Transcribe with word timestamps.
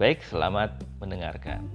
Baik, 0.00 0.24
selamat 0.24 0.80
mendengarkan. 0.96 1.68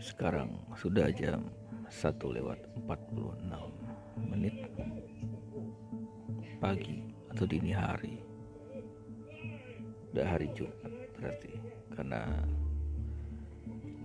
Sekarang 0.00 0.64
sudah 0.72 1.12
jam 1.12 1.52
1 1.92 2.08
lewat 2.40 2.56
46 2.88 4.32
menit 4.32 4.64
pagi 6.56 7.04
atau 7.28 7.44
dini 7.44 7.76
hari. 7.76 8.16
Udah 10.16 10.24
hari 10.24 10.48
Jumat 10.56 10.88
berarti 11.20 11.52
karena 11.92 12.24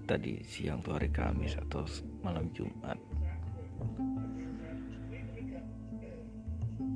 tadi 0.10 0.42
siang 0.42 0.82
tuh 0.82 0.98
hari 0.98 1.14
Kamis 1.14 1.54
atau 1.54 1.86
malam 2.26 2.50
Jumat. 2.50 2.98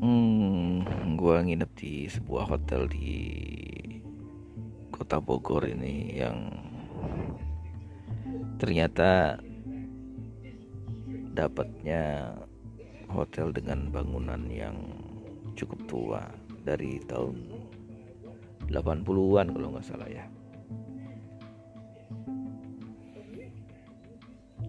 Hmm, 0.01 0.81
gua 1.13 1.45
nginep 1.45 1.71
di 1.77 2.09
sebuah 2.09 2.49
hotel 2.49 2.89
di 2.89 3.21
kota 4.89 5.21
Bogor 5.21 5.69
ini 5.69 6.17
yang 6.17 6.49
ternyata 8.57 9.37
dapatnya 11.37 12.33
hotel 13.13 13.53
dengan 13.53 13.93
bangunan 13.93 14.41
yang 14.49 14.73
cukup 15.53 15.85
tua 15.85 16.23
dari 16.65 16.97
tahun 17.05 17.37
80-an 18.73 19.53
kalau 19.53 19.69
nggak 19.69 19.85
salah 19.85 20.09
ya 20.09 20.25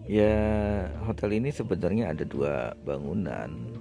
Ya, 0.05 0.85
hotel 1.01 1.41
ini 1.41 1.49
sebenarnya 1.49 2.13
ada 2.13 2.21
dua 2.21 2.77
bangunan. 2.85 3.73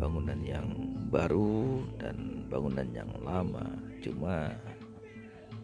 Bangunan 0.00 0.40
yang 0.40 0.72
baru 1.12 1.84
dan 2.00 2.48
bangunan 2.48 2.88
yang 2.88 3.12
lama. 3.20 3.68
Cuma 4.00 4.48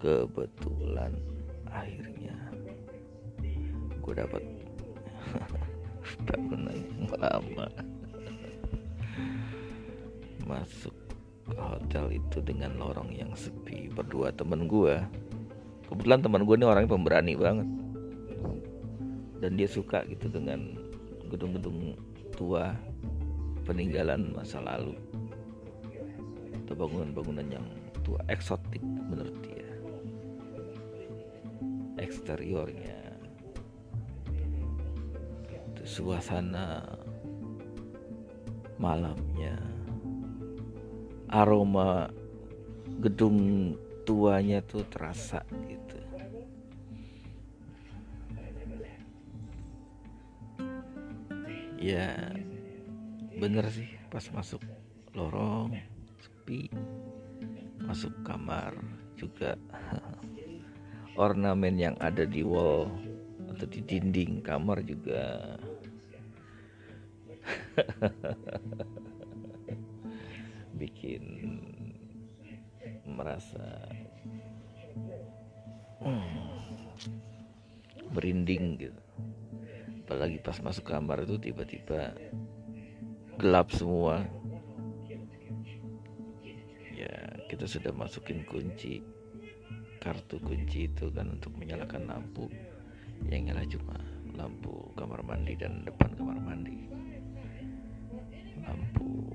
kebetulan 0.05 1.17
akhirnya 1.65 2.37
gue 4.05 4.13
dapat 4.13 4.45
bangunan 6.29 6.77
yang 6.77 7.09
lama. 7.17 7.69
Masuk 10.45 10.93
ke 11.49 11.57
hotel 11.57 12.21
itu 12.21 12.45
dengan 12.45 12.77
lorong 12.77 13.17
yang 13.17 13.33
sepi 13.33 13.89
berdua 13.89 14.29
temen 14.37 14.69
gue. 14.69 15.01
Kebetulan 15.89 16.21
teman 16.21 16.45
gue 16.45 16.55
ini 16.61 16.69
orangnya 16.69 16.93
pemberani 16.93 17.33
banget 17.33 17.86
dan 19.41 19.57
dia 19.57 19.69
suka 19.69 20.05
gitu 20.09 20.33
dengan 20.33 20.77
gedung-gedung 21.29 21.99
tua 22.33 22.73
peninggalan 23.67 24.33
masa 24.33 24.63
lalu. 24.63 24.97
Atau 26.65 26.75
bangunan-bangunan 26.75 27.47
yang 27.51 27.67
tua 28.07 28.23
eksotik 28.31 28.83
menurut 28.83 29.37
dia. 29.45 29.71
Eksteriornya. 32.01 33.01
Itu 35.73 35.83
suasana 35.85 36.85
malamnya. 38.79 39.59
Aroma 41.27 42.07
gedung 43.03 43.75
tuanya 44.07 44.63
tuh 44.63 44.87
terasa 44.87 45.43
gitu 45.67 46.06
ya 51.77 52.17
bener 53.37 53.69
sih 53.69 53.89
pas 54.09 54.25
masuk 54.33 54.65
lorong 55.17 55.73
sepi. 56.21 56.69
Masuk 57.85 58.13
kamar 58.25 58.75
juga. 59.17 59.57
Ornamen 61.17 61.81
yang 61.81 61.97
ada 61.97 62.29
di 62.29 62.45
wall 62.45 62.93
atau 63.49 63.65
di 63.69 63.81
dinding 63.81 64.45
kamar 64.45 64.85
juga. 64.85 65.57
Bikin 70.81 71.25
merasa 73.07 73.65
hmm, 76.05 76.53
merinding 78.13 78.77
gitu 78.77 79.06
pas 80.47 80.63
masuk 80.63 80.87
kamar 80.87 81.27
itu 81.27 81.51
tiba-tiba 81.51 82.15
gelap 83.35 83.67
semua. 83.75 84.23
Ya 86.95 87.43
kita 87.51 87.67
sudah 87.67 87.91
masukin 87.91 88.47
kunci 88.47 89.03
kartu 89.99 90.39
kunci 90.39 90.87
itu 90.87 91.11
kan 91.11 91.35
untuk 91.35 91.51
menyalakan 91.59 92.07
lampu. 92.07 92.47
Yang 93.27 93.43
nyala 93.51 93.63
cuma 93.67 93.97
lampu 94.39 94.95
kamar 94.95 95.27
mandi 95.27 95.59
dan 95.59 95.83
depan 95.83 96.15
kamar 96.15 96.39
mandi. 96.39 96.79
Lampu 98.63 99.35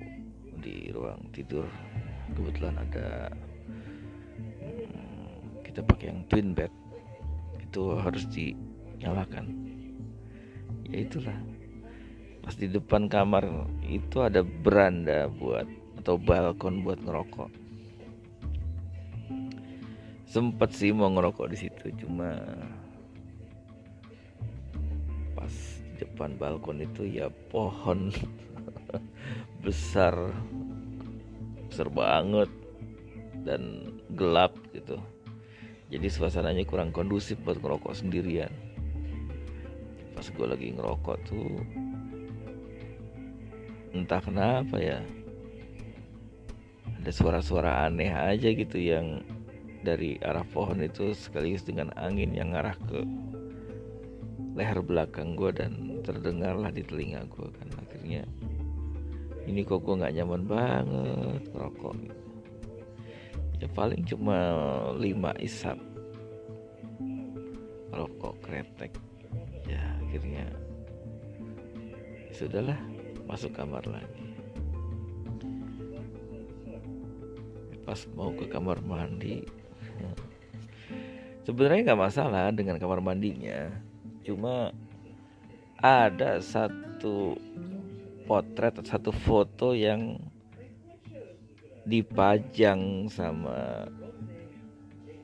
di 0.64 0.96
ruang 0.96 1.28
tidur. 1.36 1.68
Kebetulan 2.32 2.80
ada 2.80 3.28
hmm, 4.64 5.60
kita 5.68 5.84
pakai 5.84 6.08
yang 6.08 6.24
twin 6.32 6.56
bed. 6.56 6.72
Itu 7.60 8.00
harus 8.00 8.24
dinyalakan 8.32 9.81
ya 10.92 11.08
itulah. 11.08 11.38
Pas 12.44 12.54
di 12.58 12.68
depan 12.68 13.08
kamar 13.08 13.48
itu 13.88 14.20
ada 14.20 14.44
beranda 14.44 15.32
buat 15.32 15.66
atau 16.04 16.20
balkon 16.20 16.84
buat 16.84 17.00
ngerokok. 17.00 17.52
Sempet 20.28 20.70
sih 20.76 20.92
mau 20.92 21.12
ngerokok 21.12 21.48
di 21.52 21.58
situ 21.60 21.92
cuma 22.04 22.36
pas 25.36 25.54
depan 26.00 26.36
balkon 26.36 26.82
itu 26.84 27.08
ya 27.08 27.30
pohon 27.52 28.10
besar 29.64 30.16
besar 31.70 31.88
banget 31.94 32.50
dan 33.48 33.96
gelap 34.18 34.58
gitu. 34.76 35.00
Jadi 35.92 36.08
suasananya 36.08 36.64
kurang 36.64 36.96
kondusif 36.96 37.36
buat 37.44 37.60
ngerokok 37.60 37.92
sendirian 37.92 38.71
pas 40.22 40.30
gue 40.38 40.48
lagi 40.54 40.70
ngerokok 40.78 41.18
tuh 41.26 41.50
entah 43.90 44.22
kenapa 44.22 44.78
ya 44.78 45.02
ada 47.02 47.10
suara-suara 47.10 47.90
aneh 47.90 48.14
aja 48.14 48.54
gitu 48.54 48.78
yang 48.78 49.26
dari 49.82 50.22
arah 50.22 50.46
pohon 50.46 50.86
itu 50.86 51.18
sekaligus 51.18 51.66
dengan 51.66 51.90
angin 51.98 52.38
yang 52.38 52.54
ngarah 52.54 52.78
ke 52.86 53.02
leher 54.54 54.78
belakang 54.86 55.34
gue 55.34 55.50
dan 55.58 55.98
terdengarlah 56.06 56.70
di 56.70 56.86
telinga 56.86 57.26
gue 57.26 57.50
kan 57.58 57.82
akhirnya 57.82 58.22
ini 59.50 59.66
kok 59.66 59.82
gue 59.82 60.06
nggak 60.06 60.22
nyaman 60.22 60.46
banget 60.46 61.42
ngerokok 61.50 61.94
gitu. 61.98 62.18
ya 63.58 63.68
paling 63.74 64.06
cuma 64.06 64.38
lima 65.02 65.34
isap 65.42 65.82
rokok 67.90 68.38
kretek 68.46 68.94
akhirnya. 70.12 70.44
Sudahlah 72.36 72.76
masuk 73.32 73.56
kamar 73.56 73.80
lagi. 73.88 74.28
Pas 77.88 78.04
mau 78.12 78.36
ke 78.36 78.44
kamar 78.52 78.84
mandi. 78.84 79.48
Sebenarnya 81.48 81.96
nggak 81.96 82.04
masalah 82.12 82.52
dengan 82.52 82.76
kamar 82.76 83.00
mandinya. 83.00 83.72
Cuma 84.28 84.76
ada 85.80 86.44
satu 86.44 87.40
potret 88.28 88.84
atau 88.84 88.92
satu 88.92 89.12
foto 89.16 89.72
yang 89.72 90.20
dipajang 91.88 93.08
sama 93.08 93.88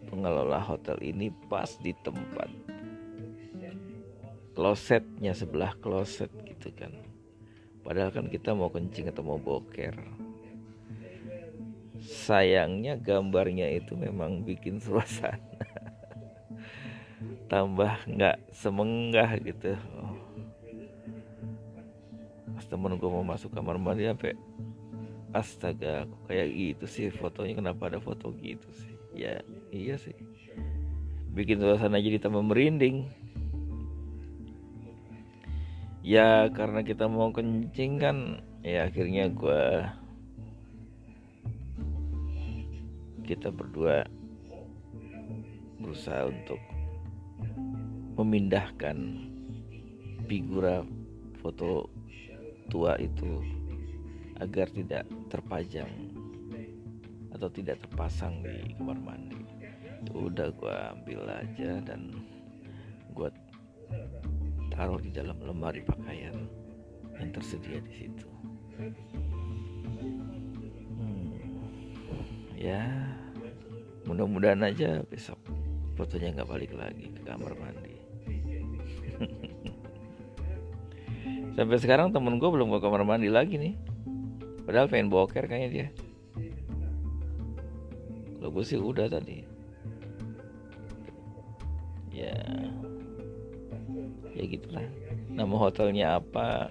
pengelola 0.08 0.64
hotel 0.64 0.96
ini 1.04 1.28
pas 1.52 1.76
di 1.84 1.92
tempat 2.08 2.77
klosetnya 4.58 5.38
sebelah 5.38 5.78
kloset 5.78 6.34
gitu 6.42 6.74
kan. 6.74 6.90
Padahal 7.86 8.10
kan 8.10 8.26
kita 8.26 8.58
mau 8.58 8.74
kencing 8.74 9.14
atau 9.14 9.22
mau 9.22 9.38
boker. 9.38 9.94
Sayangnya 12.02 12.98
gambarnya 12.98 13.70
itu 13.70 13.94
memang 13.94 14.42
bikin 14.42 14.82
suasana 14.84 15.78
tambah 17.48 17.96
nggak 18.10 18.38
semenggah 18.52 19.30
gitu. 19.40 19.74
Pas 22.54 22.66
temen 22.68 23.00
gue 23.00 23.10
mau 23.10 23.24
masuk 23.24 23.56
kamar 23.56 23.80
mandi 23.80 24.04
sampai 24.04 24.36
astaga 25.32 26.10
kayak 26.28 26.48
gitu 26.52 26.86
sih? 26.86 27.06
Fotonya 27.14 27.56
kenapa 27.56 27.88
ada 27.88 28.00
foto 28.04 28.36
gitu 28.36 28.68
sih? 28.76 28.94
Ya 29.16 29.42
iya 29.72 29.96
sih. 29.96 30.18
Bikin 31.32 31.64
suasana 31.64 32.02
jadi 32.02 32.20
tambah 32.20 32.44
merinding 32.44 33.08
ya 36.08 36.48
karena 36.56 36.88
kita 36.88 37.12
mau 37.12 37.36
kencing 37.36 38.00
kan 38.00 38.40
ya 38.64 38.88
akhirnya 38.88 39.28
gue 39.28 39.64
kita 43.28 43.52
berdua 43.52 44.08
berusaha 45.84 46.32
untuk 46.32 46.64
memindahkan 48.16 49.20
figura 50.32 50.88
foto 51.44 51.92
tua 52.72 52.96
itu 53.04 53.44
agar 54.40 54.72
tidak 54.72 55.04
terpajang 55.28 55.92
atau 57.36 57.52
tidak 57.52 57.84
terpasang 57.84 58.42
di 58.42 58.74
kamar 58.80 58.98
mandi. 59.04 59.44
Udah 60.16 60.50
gue 60.56 60.76
ambil 60.98 61.22
aja 61.30 61.84
dan 61.84 62.17
taruh 64.78 65.02
di 65.02 65.10
dalam 65.10 65.34
lemari 65.42 65.82
pakaian 65.82 66.38
yang 67.18 67.34
tersedia 67.34 67.82
di 67.82 67.94
situ. 67.98 68.30
Hmm, 71.02 71.34
ya 72.54 72.86
mudah-mudahan 74.06 74.62
aja 74.62 75.02
besok 75.10 75.42
fotonya 75.98 76.38
nggak 76.38 76.46
balik 76.46 76.78
lagi 76.78 77.10
ke 77.10 77.26
kamar 77.26 77.58
mandi. 77.58 77.98
Sampai 81.58 81.82
sekarang 81.82 82.14
temen 82.14 82.38
gue 82.38 82.46
belum 82.46 82.70
ke 82.70 82.78
kamar 82.78 83.02
mandi 83.02 83.34
lagi 83.34 83.58
nih. 83.58 83.74
Padahal 84.62 84.94
pengen 84.94 85.10
boker 85.10 85.50
kayaknya 85.50 85.70
dia. 85.74 85.90
Kalau 88.38 88.54
gue 88.54 88.62
sih 88.62 88.78
udah 88.78 89.10
tadi. 89.10 89.42
Ya 92.14 92.38
ya 94.38 94.46
gitulah. 94.46 94.86
Nama 95.34 95.56
hotelnya 95.58 96.22
apa 96.22 96.70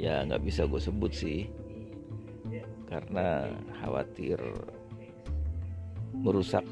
ya 0.00 0.24
nggak 0.24 0.42
bisa 0.42 0.64
gue 0.64 0.80
sebut 0.80 1.12
sih. 1.12 1.52
Karena 2.88 3.46
khawatir 3.78 4.40
merusak 6.16 6.64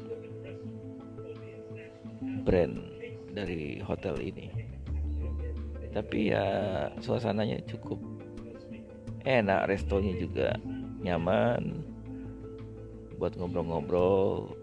brand 2.43 2.75
dari 3.31 3.79
hotel 3.85 4.17
ini. 4.19 4.49
Tapi 5.93 6.33
ya 6.33 6.45
suasananya 6.99 7.61
cukup 7.69 8.01
enak 9.23 9.69
restonya 9.69 10.13
juga 10.17 10.57
nyaman. 11.05 11.85
Buat 13.15 13.35
ngobrol-ngobrol 13.35 14.58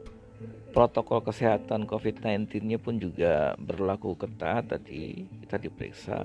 protokol 0.73 1.25
kesehatan 1.25 1.89
COVID-19 1.89 2.69
nya 2.69 2.79
pun 2.81 3.01
juga 3.01 3.57
berlaku 3.57 4.13
ketat 4.19 4.69
tadi 4.69 5.25
kita 5.45 5.57
diperiksa 5.57 6.19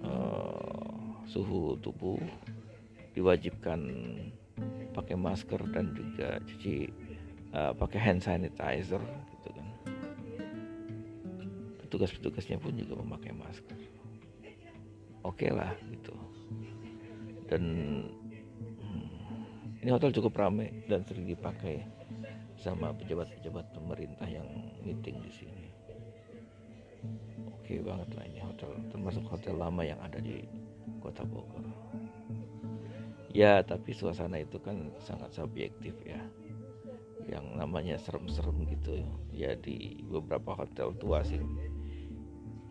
uh, 0.00 1.20
suhu 1.28 1.76
tubuh 1.84 2.16
diwajibkan 3.12 3.80
pakai 4.96 5.16
masker 5.18 5.60
dan 5.74 5.92
juga 5.92 6.40
cuci 6.40 6.88
uh, 7.52 7.72
pakai 7.76 8.00
hand 8.00 8.22
sanitizer 8.24 9.02
petugas-petugasnya 11.94 12.58
pun 12.58 12.74
juga 12.74 12.98
memakai 12.98 13.30
masker. 13.30 13.78
Oke 15.22 15.46
okay 15.46 15.50
lah 15.54 15.70
gitu. 15.94 16.10
Dan 17.46 17.62
hmm, 18.82 19.78
ini 19.78 19.94
hotel 19.94 20.10
cukup 20.10 20.34
ramai 20.34 20.74
dan 20.90 21.06
sering 21.06 21.30
dipakai 21.30 21.86
sama 22.64 22.96
pejabat-pejabat 22.96 23.76
pemerintah 23.76 24.24
yang 24.24 24.48
meeting 24.80 25.20
di 25.20 25.28
sini. 25.28 25.68
Oke 27.52 27.84
banget 27.84 28.08
lah 28.16 28.24
ini 28.24 28.40
hotel 28.40 28.72
termasuk 28.88 29.20
hotel 29.28 29.60
lama 29.60 29.84
yang 29.84 30.00
ada 30.00 30.16
di 30.16 30.48
kota 31.04 31.28
Bogor. 31.28 31.60
Ya 33.36 33.60
tapi 33.60 33.92
suasana 33.92 34.40
itu 34.40 34.56
kan 34.64 34.88
sangat 35.04 35.36
subjektif 35.36 35.92
ya. 36.08 36.16
Yang 37.28 37.44
namanya 37.52 38.00
serem-serem 38.00 38.64
gitu. 38.72 39.04
Ya 39.28 39.52
di 39.52 40.00
beberapa 40.08 40.56
hotel 40.56 40.96
tua 40.96 41.20
sih. 41.20 41.44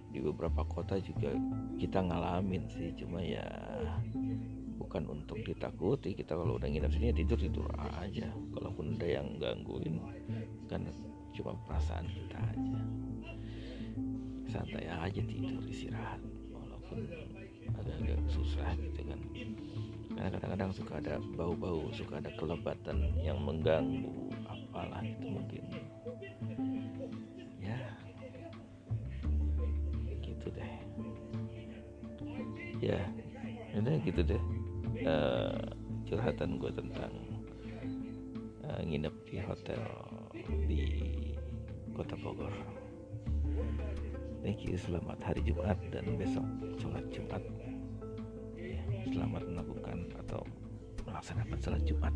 Di 0.09 0.17
beberapa 0.25 0.65
kota 0.65 0.97
juga 0.97 1.37
kita 1.77 2.01
ngalamin 2.01 2.65
sih 2.73 2.97
cuma 2.97 3.21
ya 3.21 3.45
bukan 4.93 5.09
untuk 5.09 5.41
ditakuti. 5.41 6.13
Kita 6.13 6.37
kalau 6.37 6.61
udah 6.61 6.69
nginep 6.69 6.93
sini 6.93 7.09
ya 7.09 7.17
tidur 7.17 7.33
tidur 7.41 7.65
aja. 7.97 8.29
Kalaupun 8.53 8.93
ada 8.93 9.09
yang 9.09 9.41
gangguin 9.41 9.97
kan 10.69 10.85
cuma 11.33 11.57
perasaan 11.65 12.05
kita 12.13 12.37
aja. 12.37 12.77
Santai 14.53 14.85
aja 14.85 15.21
tidur 15.25 15.65
istirahat. 15.65 16.21
Walaupun 16.53 17.09
agak-agak 17.73 18.21
susah 18.29 18.69
gitu 18.77 19.01
kan. 19.09 19.17
Karena 20.13 20.29
kadang-kadang 20.29 20.69
suka 20.77 21.01
ada 21.01 21.17
bau-bau 21.33 21.89
suka 21.89 22.21
ada 22.21 22.29
kelebatan 22.37 23.17
yang 23.25 23.41
mengganggu 23.41 24.29
apalah 24.45 25.01
itu 25.01 25.25
mungkin. 25.25 25.73
Ya 32.77 33.01
udah 33.73 33.97
gitu 34.05 34.21
deh 34.21 34.62
uh, 35.03 35.59
curhatan 36.07 36.59
gue 36.59 36.71
tentang 36.71 37.13
uh, 38.67 38.81
nginep 38.83 39.15
di 39.27 39.37
hotel 39.43 39.81
di 40.67 40.83
kota 41.93 42.17
Bogor. 42.19 42.51
Thank 44.43 44.67
you 44.67 44.75
selamat 44.75 45.23
hari 45.23 45.41
Jumat 45.47 45.79
dan 45.93 46.19
besok 46.19 46.43
sholat 46.75 47.05
Jumat. 47.15 47.43
Ya, 48.59 48.83
selamat 49.07 49.43
melakukan 49.47 50.11
atau 50.19 50.43
melaksanakan 51.07 51.59
sholat 51.63 51.83
Jumat 51.87 52.15